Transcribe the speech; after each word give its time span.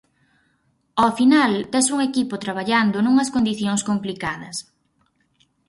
Ao 1.01 1.11
final, 1.19 1.51
tes 1.71 1.87
un 1.95 1.99
equipo 2.09 2.41
traballando 2.45 2.97
nunhas 3.01 3.31
condición 3.35 3.75
complicadas. 3.89 4.57